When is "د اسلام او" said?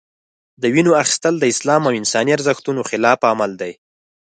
1.39-1.93